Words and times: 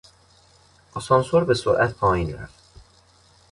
آسانسور 0.93 1.43
به 1.43 1.53
سرعت 1.53 1.93
پایین 1.95 2.33
رفت. 2.33 2.63